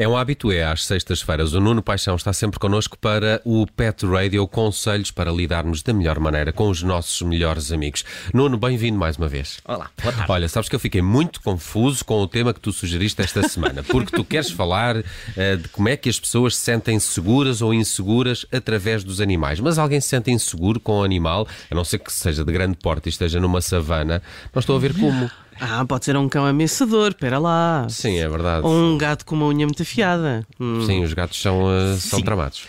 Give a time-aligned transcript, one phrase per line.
[0.00, 1.54] É um hábito, é às sextas-feiras.
[1.54, 6.20] O Nuno Paixão está sempre connosco para o Pet Radio, conselhos para lidarmos da melhor
[6.20, 8.04] maneira com os nossos melhores amigos.
[8.32, 9.58] Nuno, bem-vindo mais uma vez.
[9.64, 10.30] Olá, boa tarde.
[10.30, 13.82] Olha, sabes que eu fiquei muito confuso com o tema que tu sugeriste esta semana,
[13.82, 17.74] porque tu queres falar uh, de como é que as pessoas se sentem seguras ou
[17.74, 19.58] inseguras através dos animais.
[19.58, 22.78] Mas alguém se sente inseguro com o animal, a não ser que seja de grande
[22.80, 24.22] porte e esteja numa savana,
[24.54, 25.28] não estou a ver como.
[25.60, 27.86] Ah, pode ser um cão ameaçador, pera lá.
[27.88, 28.66] Sim, é verdade.
[28.66, 30.46] Ou um gato com uma unha muito afiada.
[30.60, 30.84] Hum.
[30.86, 32.24] Sim, os gatos são, uh, são Sim.
[32.24, 32.66] tramados.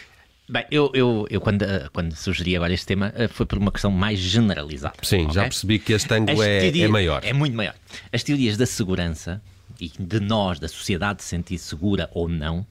[0.47, 3.71] Bem, eu, eu, eu quando, eh, quando sugeri agora este tema eh, foi por uma
[3.71, 4.95] questão mais generalizada.
[5.03, 5.43] Sim, já ok?
[5.43, 7.21] percebi que este ângulo é, teoria- é maior.
[7.23, 7.75] É muito maior.
[8.11, 9.39] As teorias da segurança
[9.79, 12.65] e de nós, da sociedade, se sentir segura ou não,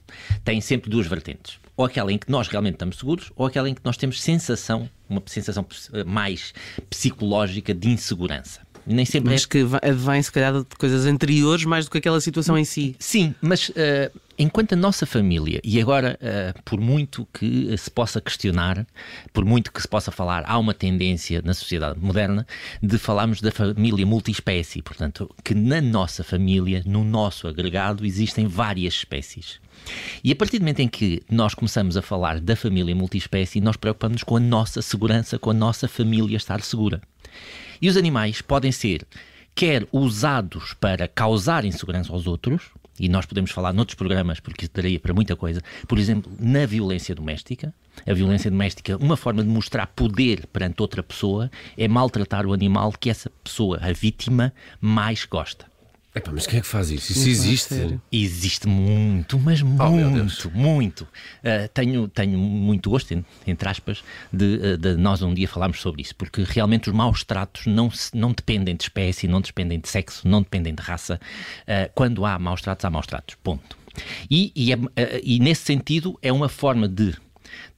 [0.44, 1.60] têm sempre duas vertentes.
[1.76, 4.90] Ou aquela em que nós realmente estamos seguros, ou aquela em que nós temos sensação,
[5.08, 5.64] uma sensação
[6.04, 6.52] mais
[6.90, 8.60] psicológica de insegurança.
[8.88, 12.20] Nem sempre Mas é que advém, se calhar, de coisas anteriores mais do que aquela
[12.20, 12.96] situação em si.
[12.98, 18.18] Sim, mas eh, enquanto a nossa família, e agora, eh, por muito que se possa
[18.18, 18.86] questionar,
[19.32, 22.46] por muito que se possa falar, há uma tendência na sociedade moderna
[22.82, 28.94] de falarmos da família multiespécie, portanto, que na nossa família, no nosso agregado, existem várias
[28.94, 29.60] espécies.
[30.24, 33.76] E a partir do momento em que nós começamos a falar da família multiespécie, nós
[33.76, 37.00] preocupamos com a nossa segurança, com a nossa família estar segura.
[37.80, 39.06] E os animais podem ser
[39.54, 44.72] quer usados para causar insegurança aos outros, e nós podemos falar noutros programas, porque isso
[44.74, 47.72] daria para muita coisa, por exemplo, na violência doméstica.
[48.06, 52.92] A violência doméstica, uma forma de mostrar poder perante outra pessoa é maltratar o animal
[52.92, 55.66] que essa pessoa, a vítima, mais gosta.
[56.14, 57.12] Epá, mas quem é que faz isso?
[57.12, 58.00] Isso existe?
[58.10, 61.02] Existe muito, mas Oh, muito, muito.
[61.02, 64.02] Uh, tenho, tenho muito gosto, en- entre aspas,
[64.32, 64.44] de,
[64.74, 68.16] uh, de nós um dia falarmos sobre isso, porque realmente os maus tratos não, se-
[68.16, 71.20] não dependem de espécie, não dependem de sexo, não dependem de raça.
[71.62, 73.36] Uh, quando há maus tratos, há maus tratos.
[73.42, 73.76] Ponto.
[74.30, 74.90] E, e, é- uh,
[75.22, 77.16] e nesse sentido é uma forma de, de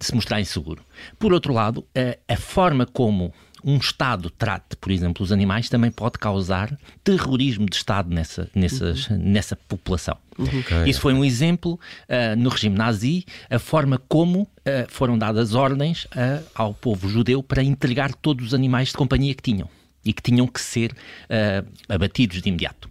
[0.00, 0.82] se mostrar inseguro.
[1.18, 3.34] Por outro lado, uh, a forma como
[3.64, 9.08] um Estado trate, por exemplo, os animais também pode causar terrorismo de Estado nessa, nessas,
[9.08, 10.16] nessa população.
[10.86, 11.78] Isso foi um exemplo
[12.08, 17.42] ah, no regime nazi, a forma como ah, foram dadas ordens ah, ao povo judeu
[17.42, 19.68] para entregar todos os animais de companhia que tinham
[20.04, 20.94] e que tinham que ser
[21.28, 22.88] ah, abatidos de imediato.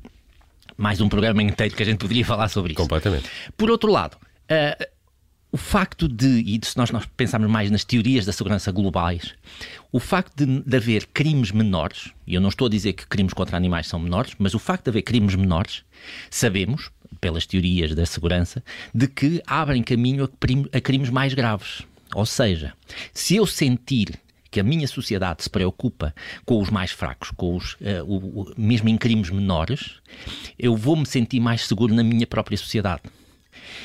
[0.78, 2.82] Mais um programa inteiro que a gente poderia falar sobre isso.
[2.82, 3.30] Completamente.
[3.58, 4.18] Por outro lado,
[5.52, 9.34] o facto de, e se nós, nós pensarmos mais nas teorias da segurança globais,
[9.92, 13.34] o facto de, de haver crimes menores, e eu não estou a dizer que crimes
[13.34, 15.84] contra animais são menores, mas o facto de haver crimes menores,
[16.30, 21.82] sabemos, pelas teorias da segurança, de que abrem caminho a, a crimes mais graves.
[22.14, 22.74] Ou seja,
[23.14, 24.20] se eu sentir
[24.52, 26.14] que a minha sociedade se preocupa
[26.46, 29.96] com os mais fracos, com os, eh, o- o- mesmo em crimes menores,
[30.58, 33.02] eu vou me sentir mais seguro na minha própria sociedade.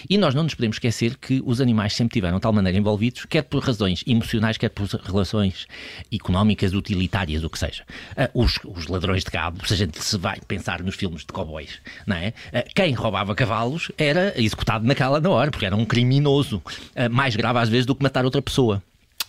[0.08, 3.24] E nós não nos podemos esquecer que os animais sempre tiveram de tal maneira envolvidos,
[3.26, 5.66] quer por razões emocionais, quer por relações
[6.12, 7.84] económicas, utilitárias, o que seja.
[8.16, 11.26] Ah, os, os ladrões de gado, se a gente se vai pensar nos filmes de
[11.26, 12.32] cowboys, não é?
[12.52, 16.62] Ah, quem roubava cavalos era executado naquela na hora, porque era um criminoso.
[16.94, 18.82] Ah, mais grave às vezes do que matar outra pessoa.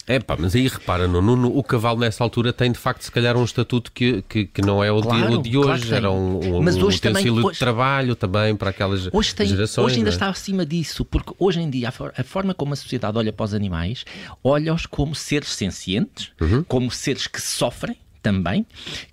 [0.08, 3.36] Epá, mas aí repara, no Nuno, o cavalo nessa altura tem de facto se calhar
[3.36, 5.88] um estatuto que, que, que não é o, Claro, de, de claro hoje.
[5.88, 5.98] tem.
[5.98, 9.34] Era um, um, Mas um hoje também- utensílio de hoje- trabalho também para aquelas Hoje,
[9.34, 9.84] tem, gerações.
[9.86, 10.14] hoje ainda é?
[10.14, 13.44] está acima disso, porque hoje em dia a, a forma como a sociedade olha para
[13.46, 14.06] os animais,
[14.44, 16.64] olha-os como seres sencientes, Uhum.
[16.64, 18.64] como seres que sofrem também,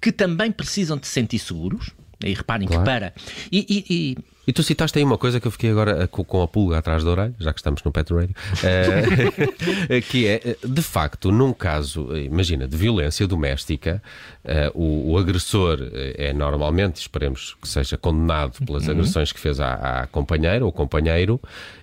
[0.00, 1.90] que também precisam de se sentir seguros.
[2.24, 2.82] E reparem Claro.
[2.82, 3.12] que para.
[3.50, 6.42] E, e- e- E tu citaste aí uma coisa que eu fiquei agora eh, com,
[6.42, 10.56] a pulga atrás da orelha, já que estamos no Pet Radio, eh, que é, eh,
[10.66, 14.02] de facto, num caso, imagina, de violência doméstica,
[14.74, 18.90] o, o agressor é normalmente, esperemos que seja condenado pelas Uhum.
[18.92, 21.40] agressões que fez à, à companheira ou companheiro,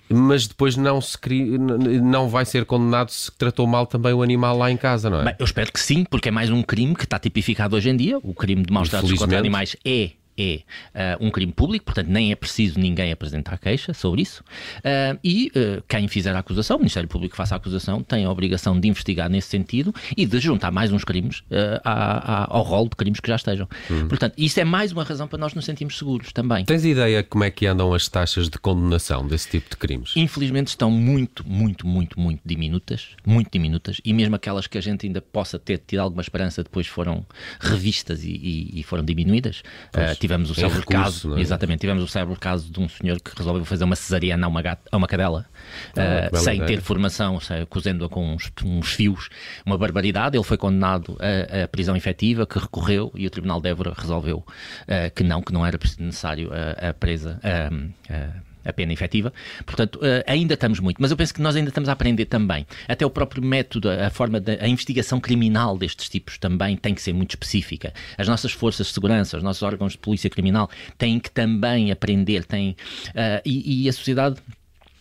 [0.08, 4.58] mas depois não, se cri- não vai ser condenado se tratou mal também o animal
[4.58, 5.24] lá em casa, não é?
[5.24, 7.96] bem, eu espero que sim, porque é mais um crime que está tipificado hoje em
[7.96, 8.18] dia.
[8.22, 12.32] O crime de maus tratos contra animais é é uh, um crime público, portanto nem
[12.32, 14.42] é preciso ninguém apresentar queixa sobre isso.
[14.78, 18.24] Uh, e uh, quem fizer a acusação, o Ministério Público que faça a acusação, tem
[18.24, 21.42] a obrigação de investigar nesse sentido e de juntar mais uns crimes
[21.84, 23.68] à, à, ao rol de crimes que já estejam.
[23.88, 24.08] Uhum.
[24.08, 26.64] Portanto, isso é mais uma razão para nós nos sentirmos seguros também.
[26.64, 30.12] Tens ideia como é que andam as taxas de condenação desse tipo de crimes?
[30.16, 35.06] Infelizmente estão muito, muito, muito, muito diminutas, muito diminutas, e mesmo aquelas que a gente
[35.06, 37.26] ainda possa ter tido alguma esperança depois foram
[37.60, 39.62] revistas e, e, e foram diminuídas.
[39.94, 41.40] Uh, tivemos o é célebre caso, é?
[41.40, 44.62] exatamente, tivemos o célebre caso de um senhor que resolveu fazer uma cesariana a uma,
[44.62, 45.46] gata, a uma cadela,
[45.92, 46.66] uh, sem ideia.
[46.66, 47.38] ter formação,
[47.68, 49.28] cozendo-a com uns, uns, fios,
[49.66, 50.36] uma barbaridade.
[50.36, 54.38] Ele foi condenado a, a, prisão efetiva, que recorreu e o Tribunal de Évora resolveu
[54.38, 59.32] uh, que não, que não era necessário a, a presa a pena efetiva.
[59.64, 61.00] Portanto, uh, ainda estamos muito.
[61.00, 62.66] Mas eu penso que nós ainda estamos a aprender também.
[62.86, 67.12] Até o próprio método, a forma da investigação criminal destes tipos também tem que ser
[67.12, 67.92] muito específica.
[68.16, 72.44] As nossas forças de segurança, os nossos órgãos de polícia criminal têm que também aprender.
[72.44, 72.70] Têm,
[73.10, 74.36] uh, e, e a sociedade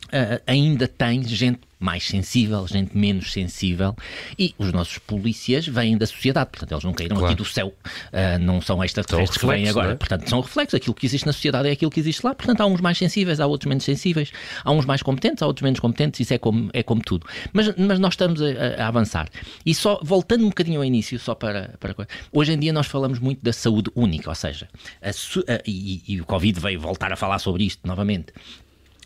[0.10, 3.96] Uh, ainda tem gente mais sensível, gente menos sensível,
[4.38, 7.32] e os nossos polícias vêm da sociedade, portanto, eles não caíram claro.
[7.32, 9.96] aqui do céu, uh, não são extraterrestres que vêm agora, é?
[9.96, 12.66] portanto, são reflexos, aquilo que existe na sociedade é aquilo que existe lá, portanto, há
[12.66, 14.32] uns mais sensíveis, há outros menos sensíveis,
[14.64, 17.26] há uns mais competentes, há outros menos competentes, isso é como, é como tudo.
[17.54, 19.30] Mas, mas nós estamos a, a avançar.
[19.66, 21.96] E só, voltando um bocadinho ao início, só para, para.
[22.32, 24.68] Hoje em dia nós falamos muito da saúde única, ou seja,
[25.02, 28.34] a, a, e, e o Covid veio voltar a falar sobre isto novamente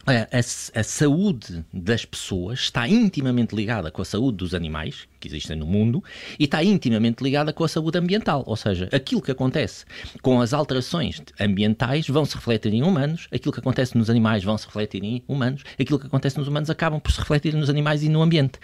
[0.05, 5.29] a, a, a, saúde das pessoas está intimamente ligada com a saúde dos animais que
[5.29, 6.03] existem no mundo
[6.37, 8.43] e está intimamente ligada com a saúde ambiental.
[8.45, 9.85] Ou seja, aquilo que acontece
[10.21, 14.57] com as alterações ambientais vão se refletir em humanos, aquilo que acontece nos animais vão
[14.57, 18.03] se refletir em humanos, aquilo que acontece nos humanos acabam por se refletir nos animais
[18.03, 18.59] e no ambiente.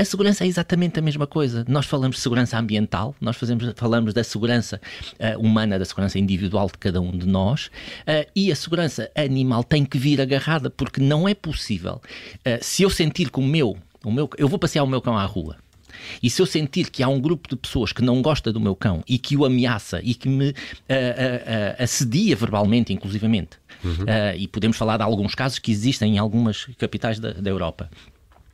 [0.00, 1.62] A segurança é exatamente a mesma coisa.
[1.68, 4.80] Nós falamos de segurança ambiental, nós fazemos, falamos da segurança
[5.18, 9.62] uh, humana, da segurança individual de cada um de nós, uh, e a segurança animal
[9.62, 12.00] tem que vir agarrada, porque não é possível.
[12.36, 14.30] Uh, se eu sentir que o meu, o meu.
[14.38, 15.56] Eu vou passear o meu cão à rua.
[16.22, 18.74] E se eu sentir que há um grupo de pessoas que não gosta do meu
[18.74, 20.54] cão e que o ameaça e que me
[21.78, 24.06] assedia verbalmente, inclusivamente, uhum.
[24.38, 27.90] e podemos falar de alguns casos que existem em algumas capitais da, da Europa,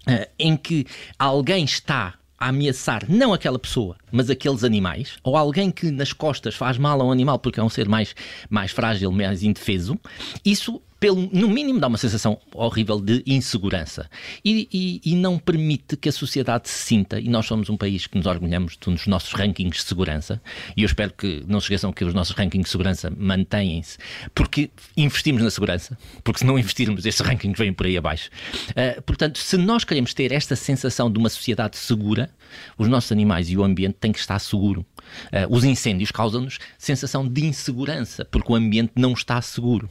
[0.08, 0.87] uh, em que
[1.19, 6.55] alguém está a ameaçar não aquela pessoa, mas aqueles animais, ou alguém que nas costas
[6.55, 8.14] faz mal a um animal porque é um ser mais,
[8.50, 9.99] mais frágil, mais indefeso,
[10.44, 14.08] isso pelo, no mínimo, dá uma sensação horrível de insegurança
[14.44, 17.20] e, e, e, não permite que a sociedade se sinta.
[17.20, 20.40] E nós somos um país que nos orgulhamos dos nossos rankings de segurança,
[20.76, 23.98] e eu espero que não se esqueçam que os nossos rankings de segurança mantêm-se,
[24.34, 28.31] porque investimos na segurança, porque se não investirmos, esses rankings vêm por aí abaixo.
[28.70, 32.31] Uh, portanto, se nós queremos ter esta sensação de uma sociedade segura,
[32.78, 34.84] os nossos animais e o ambiente têm que estar seguro.
[35.26, 39.88] Uh, os incêndios causam-nos sensação de insegurança, porque o ambiente não está seguro.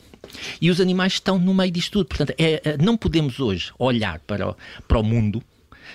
[0.61, 2.07] E os animais estão no meio disto tudo.
[2.07, 4.55] Portanto, é, é não podemos hoje olhar para o,
[4.87, 5.43] para o mundo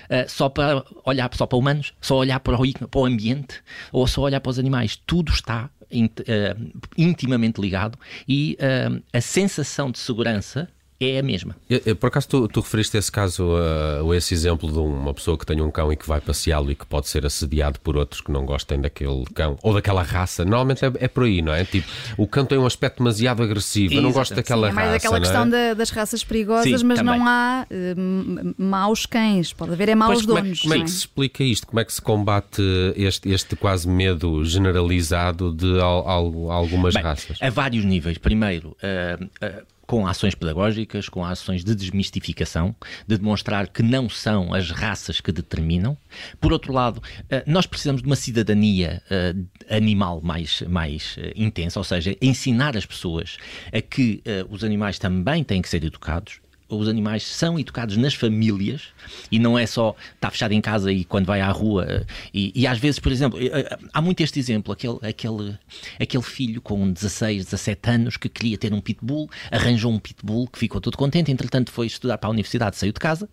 [0.09, 4.07] Uh, só para olhar só para humanos, só olhar para o, para o ambiente ou
[4.07, 4.95] só olhar para os animais.
[5.05, 7.97] Tudo está uh, intimamente ligado
[8.27, 10.69] e uh, a sensação de segurança
[11.05, 11.55] é a mesma.
[11.99, 15.61] Por acaso tu, tu referiste esse caso, uh, esse exemplo de uma pessoa que tem
[15.61, 18.45] um cão e que vai passeá-lo e que pode ser assediado por outros que não
[18.45, 20.43] gostem daquele cão ou daquela raça.
[20.43, 21.63] Normalmente é, é por aí, não é?
[21.63, 21.87] Tipo,
[22.17, 24.97] o cão tem um aspecto demasiado agressivo, eu não gosto daquela Sim, é mais raça.
[24.97, 25.75] aquela questão é?
[25.75, 27.19] das raças perigosas, Sim, mas também.
[27.19, 30.61] não há uh, maus cães, pode haver é maus pois, donos.
[30.61, 31.67] Como é, como é que se explica isto?
[31.67, 32.61] Como é que se combate
[32.95, 37.37] este, este quase medo generalizado de al, al, algumas Bem, raças?
[37.41, 38.17] A vários níveis.
[38.17, 42.73] Primeiro, uh, uh, com ações pedagógicas, com ações de desmistificação,
[43.05, 45.97] de demonstrar que não são as raças que determinam.
[46.39, 49.35] Por outro lado, eh, nós precisamos de uma cidadania eh,
[49.69, 53.35] animal mais, mais eh, intensa, ou seja, ensinar as pessoas
[53.73, 56.39] a que os animais também têm que ser educados
[56.71, 58.83] os animais são educados nas famílias
[59.31, 61.85] e não é só estar fechado em casa e quando vai à rua.
[61.87, 65.57] Eh, e, e às vezes, por exemplo, eh, eh, há muito este exemplo: aquele, aquele,
[65.99, 70.57] aquele filho com 16, 17 anos que queria ter um pitbull, arranjou um pitbull que
[70.57, 73.29] ficou todo contente, entretanto foi estudar para a universidade, saiu de casa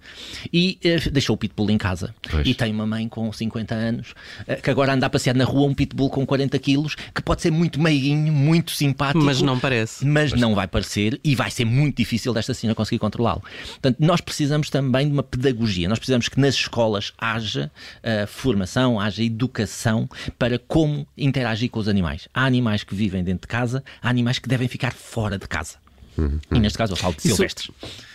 [0.52, 0.78] e
[1.12, 2.14] deixou o pitbull em casa.
[2.30, 2.46] Pois.
[2.46, 4.14] E tem uma mãe com 50 anos
[4.62, 7.50] que agora anda a passear na rua um pitbull com 40 quilos que pode ser
[7.50, 9.24] muito meiguinho, muito simpático.
[9.24, 10.04] Mas não parece.
[10.04, 10.40] Mas pois.
[10.40, 14.70] não vai parecer e vai ser muito difícil desta senhora conseguir controlar Portanto, nós precisamos
[14.70, 20.08] também de uma pedagogia, nós precisamos que nas escolas haja uh, formação, haja educação
[20.38, 22.28] para como interagir com os animais.
[22.32, 25.76] Há animais que vivem dentro de casa, há animais que devem ficar fora de casa.
[26.16, 26.40] Uhum.
[26.50, 27.28] E neste caso eu falo de Isso...
[27.28, 27.70] silvestres.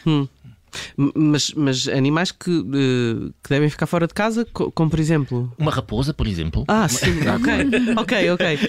[0.06, 0.28] Hum.
[1.16, 5.52] Mas, mas animais que, eh, que devem ficar fora de casa, co- como por exemplo.
[5.58, 6.64] Uma raposa, por exemplo.
[6.68, 8.60] Ah, sim, ok, ok, ok.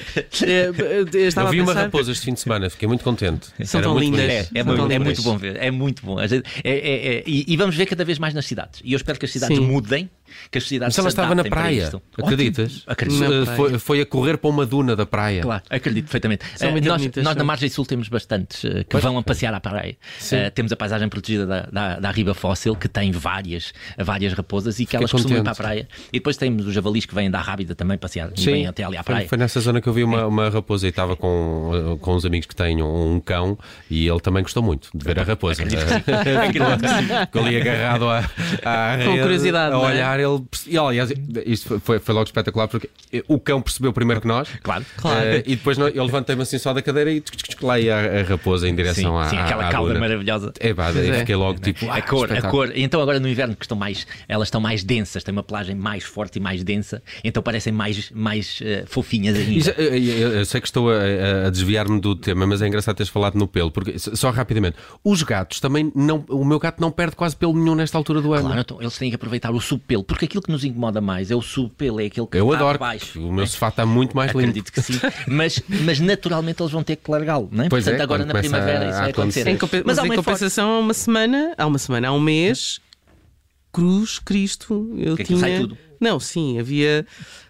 [0.43, 0.71] Eh,
[1.13, 1.85] eu estava Eu vi a uma pensar...
[1.85, 3.49] raposa este fim de semana, fiquei muito contente.
[3.65, 4.21] São Era tão lindas.
[4.21, 6.19] É, é, tão é muito bom ver, é muito bom.
[6.19, 8.81] A gente- é- é- é- e, e vamos ver cada vez mais nas cidades.
[8.85, 9.65] E eu espero que as cidades Sim.
[9.67, 10.11] mudem,
[10.51, 11.91] que as cidades Mas ela estava na praia,
[12.23, 12.83] acreditas?
[12.87, 13.21] Acredito.
[13.21, 13.57] Na Eh, praia.
[13.57, 15.43] Foi, foi a correr para uma duna da praia.
[15.43, 16.45] Claro, acredito perfeitamente.
[16.71, 17.45] Muito nós, bonitas, nós na.
[17.45, 19.97] Margem Sul temos bastantes eh, que vão a passear à praia.
[20.19, 20.37] Sim.
[20.37, 24.77] Eh, temos a paisagem protegida da, da, da Riba Fóssil, que tem várias, várias raposas
[24.81, 25.57] e que Fiquei elas costumam ir contente.
[25.57, 25.89] para a praia.
[26.13, 28.97] E depois temos os javalis que vêm da Rábida também passear e vêm até ali
[28.97, 29.29] à foi, praia.
[29.29, 32.47] foi nessa zona que eu vi uma, uma raposa e estava com, com uns amigos
[32.47, 33.59] que têm um, um cão
[33.91, 35.65] e ele também gostou muito de ver a raposa.
[35.65, 35.79] ficou,
[37.27, 38.19] ficou ali agarrado à,
[38.65, 40.45] à Com rede, curiosidade, A não olhar, ele.
[40.67, 41.13] E, aliás,
[41.47, 42.89] isto foi- foi, logo espetacular porque
[43.29, 44.49] o cão percebeu primeiro que nós.
[44.63, 44.85] Claro.
[44.97, 45.27] Claro.
[45.27, 48.21] Eh, e depois eu levantei-me assim só da cadeira e tch, tch, tch, lá ia
[48.21, 49.29] a, raposa em Sim, direção à.
[49.29, 50.01] sim, aquela à, cauda duna.
[50.01, 50.53] maravilhosa.
[50.61, 51.19] É, pá, é.
[51.21, 51.89] fiquei logo tipo.
[51.91, 52.71] A ah, cor, a cor.
[52.75, 55.75] E então agora no inverno que estão mais, elas estão mais densas, têm uma pelagem
[55.75, 59.75] mais forte e mais densa, então parecem mais, mais eh, fofinhas ainda.
[59.79, 62.97] eu, eu- eu sei que estou a, a- a desviar-me do tema, mas é engraçado
[62.97, 66.25] teres falado no pelo, porque só rapidamente, os gatos também não.
[66.29, 68.45] O meu gato não perde quase pelo nenhum nesta altura do ano.
[68.47, 71.35] Claro, então eles têm que aproveitar o subpelo, porque aquilo que nos incomoda mais é
[71.35, 72.79] o subpelo, é aquele que Eu está adoro.
[72.79, 73.21] baixo.
[73.21, 74.41] O meu sofá está muito mais limpo.
[74.41, 74.95] Acredito que sim,
[75.27, 77.69] mas, mas naturalmente eles vão ter que largá-lo, não é?
[77.69, 79.49] Pois é, Portanto, agora quando na primavera a isso vai acontecer.
[79.49, 82.21] Em Mas mas há em uma compensação, há uma semana, há uma semana, há um
[82.21, 82.81] mês,
[83.73, 85.51] Cruz, Cristo, eu Que aquilo tinha.
[85.51, 85.79] sai tudo.
[86.05, 87.07] Não, sim, havia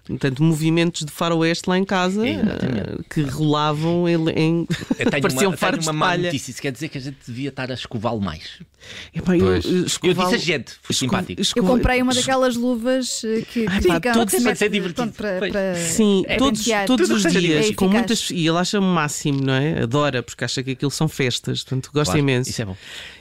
[0.06, 2.90] portanto, movimentos de faroeste lá em casa Exatamente.
[2.90, 4.14] eh, que rolavam em.
[4.38, 4.66] em...
[4.98, 7.70] Eu pareciam uma, de uma má notícia, isso quer dizer que a gente devia estar
[7.70, 8.60] a escová-lo mais.
[9.14, 9.60] Epá, eu, eh,
[10.02, 11.40] Eu disse a gente, fui esco- simpático.
[11.40, 15.10] Eu escova- comprei uma daquelas luvas eh, que, que pá, ficam todos- mete, ser divertido.
[15.12, 17.76] para, para Sim, é todos, todos os dias, eficaz.
[17.76, 18.30] com muitas.
[18.30, 19.82] E ele acha o máximo, não é?
[19.84, 22.50] Adora, porque acha que aquilo são festas, portanto, gosta Claro, imenso.
[22.50, 22.76] Isso é bom.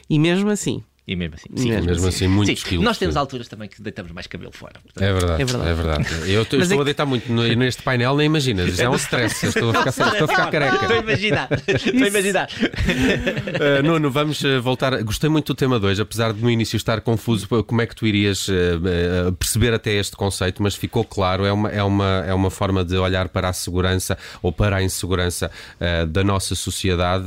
[0.09, 1.47] E mesmo assim, E mesmo assim.
[1.51, 1.85] Mesmo sim.
[1.87, 2.85] Mesmo assim, muitos Sim, quilos.
[2.85, 4.75] Nós temos alturas também que deitamos mais cabelo fora.
[4.81, 5.69] portanto, É verdade, É verdade.
[5.69, 6.31] é verdade.
[6.31, 8.75] Eu estou Mas é estou a deitar muito no- neste painel, nem imaginas.
[8.77, 9.45] Já é um stress.
[9.47, 10.95] Estou a ficar, estou a ficar Estou a careca.
[10.95, 11.49] imaginar.
[11.67, 12.47] Estou a imaginar.
[12.47, 15.01] Uh, Nuno, vamos uh, voltar.
[15.03, 18.05] Gostei muito do tema 2, apesar de no início estar confuso como é que tu
[18.07, 21.45] irias uh, perceber até este conceito, mas ficou claro.
[21.45, 24.83] É uma, é, uma, é uma forma de olhar para a segurança ou para a
[24.83, 27.25] insegurança uh, da nossa sociedade,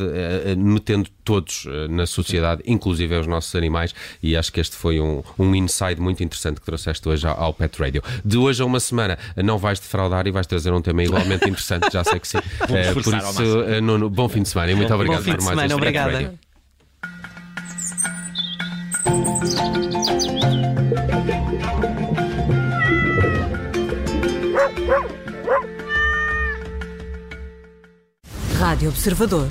[0.56, 3.65] metendo todos uh, na sociedade, inclusive os nossos animais,
[4.23, 7.80] e acho que este foi um, um insight muito interessante que trouxeste hoje ao, Pet
[7.80, 8.02] Radio.
[8.25, 11.92] De hoje a uma semana não vais defraudar e vais trazer um tema igualmente interessante,
[11.92, 12.38] já sei que sim.
[12.66, 15.38] Uh, por isso, uh, Nuno, bom fim de semana e muito Bom obrigado fim por
[15.38, 16.12] de mais semana, este Pet obrigada.
[16.12, 16.46] Radio.
[28.58, 29.49] Rádio Observador.